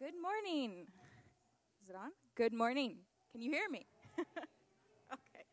[0.00, 0.88] Good morning.
[1.84, 2.08] Is it on?
[2.34, 3.04] Good morning.
[3.30, 3.84] Can you hear me?
[5.12, 5.44] okay.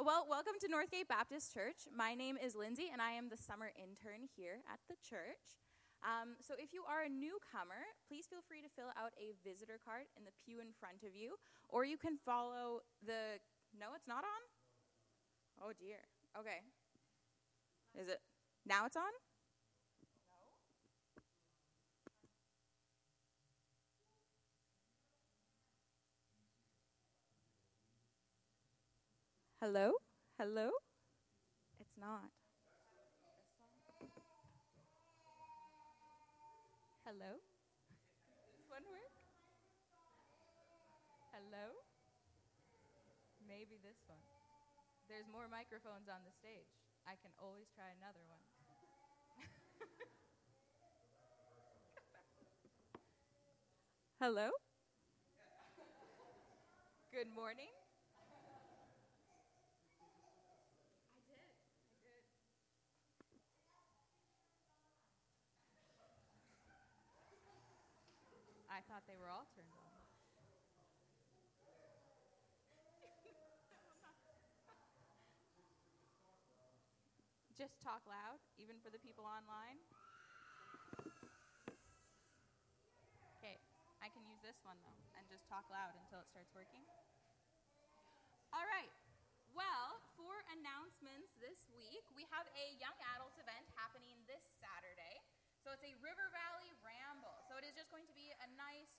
[0.00, 1.84] Well, welcome to Northgate Baptist Church.
[1.94, 5.60] My name is Lindsay, and I am the summer intern here at the church.
[6.00, 9.76] Um, so, if you are a newcomer, please feel free to fill out a visitor
[9.76, 11.36] card in the pew in front of you,
[11.68, 13.36] or you can follow the.
[13.76, 14.42] No, it's not on?
[15.60, 16.00] Oh, dear.
[16.32, 16.64] Okay.
[17.92, 18.24] Is it?
[18.64, 19.12] Now it's on?
[29.58, 29.90] Hello?
[30.38, 30.70] Hello?
[31.82, 32.30] It's not.
[37.02, 37.42] Hello?
[38.54, 39.10] Does one work?
[41.34, 41.66] Hello?
[43.50, 44.22] Maybe this one.
[45.10, 46.70] There's more microphones on the stage.
[47.02, 48.42] I can always try another one.
[54.22, 54.54] Hello?
[57.10, 57.74] Good morning.
[68.78, 69.90] I thought they were all turned on.
[77.58, 79.82] Just talk loud, even for the people online.
[83.42, 83.58] Okay,
[83.98, 86.86] I can use this one though, and just talk loud until it starts working.
[88.54, 88.94] All right.
[89.58, 95.18] Well, for announcements this week, we have a young adult event happening this Saturday.
[95.66, 96.47] So it's a River Valley
[97.78, 98.97] just going to be a nice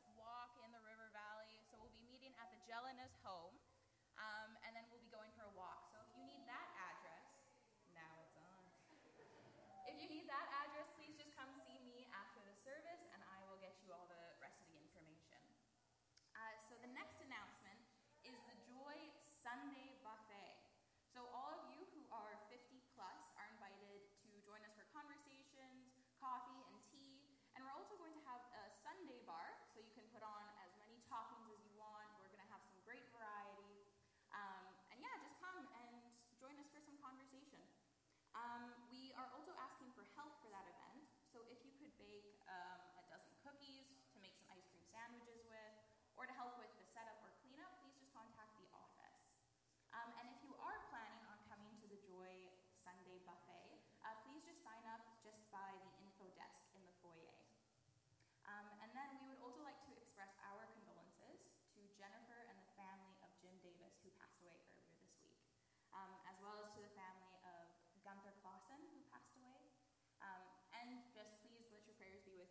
[41.99, 42.48] bake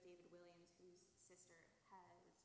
[0.08, 1.60] David Williams, whose sister
[1.92, 2.38] has